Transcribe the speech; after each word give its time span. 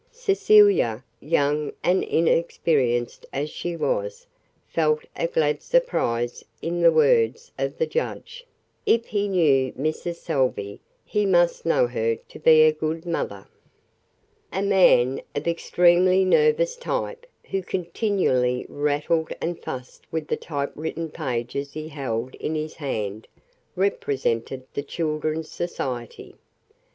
Cecilia, 0.11 1.03
young 1.19 1.73
and 1.83 2.03
inexperienced 2.03 3.27
as 3.31 3.51
she 3.51 3.75
was, 3.75 4.25
felt 4.67 5.01
a 5.15 5.27
glad 5.27 5.61
surprise 5.61 6.43
in 6.59 6.81
the 6.81 6.91
words 6.91 7.51
of 7.59 7.77
the 7.77 7.85
judge; 7.85 8.47
if 8.87 9.05
he 9.05 9.27
knew 9.27 9.71
Mrs. 9.73 10.15
Salvey 10.15 10.79
he 11.05 11.27
must 11.27 11.67
know 11.67 11.85
her 11.85 12.15
to 12.15 12.39
be 12.39 12.63
a 12.63 12.71
good 12.71 13.05
mother. 13.05 13.47
A 14.51 14.63
man 14.63 15.21
of 15.35 15.47
extremely 15.47 16.25
nervous 16.25 16.75
type, 16.75 17.27
who 17.51 17.61
continually 17.61 18.65
rattled 18.69 19.29
and 19.39 19.61
fussed 19.61 20.07
with 20.11 20.27
the 20.29 20.35
typewritten 20.35 21.11
pages 21.11 21.73
he 21.73 21.89
held 21.89 22.33
in 22.33 22.55
his 22.55 22.73
hand, 22.77 23.27
represented 23.75 24.63
the 24.73 24.81
Children's 24.81 25.51
Society. 25.51 26.37